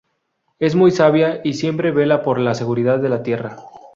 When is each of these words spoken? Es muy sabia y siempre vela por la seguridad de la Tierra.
Es 0.57 0.73
muy 0.73 0.89
sabia 0.89 1.41
y 1.43 1.53
siempre 1.53 1.91
vela 1.91 2.23
por 2.23 2.39
la 2.39 2.55
seguridad 2.55 2.97
de 2.97 3.09
la 3.09 3.21
Tierra. 3.21 3.57